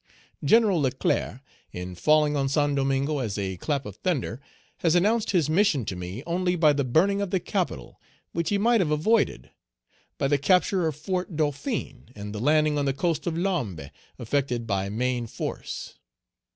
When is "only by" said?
6.25-6.73